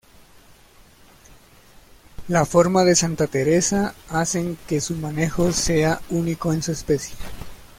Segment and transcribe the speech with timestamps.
[2.27, 7.15] La forma de Santa Teresa hacen que su manejo sea único en su especie.